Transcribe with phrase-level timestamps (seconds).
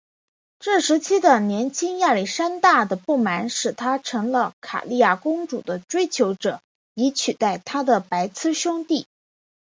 [0.57, 6.59] 这时期的年轻亚历山大的不满使他成了卡里亚公主的追求者
[6.95, 9.05] 以取代他的白痴兄弟。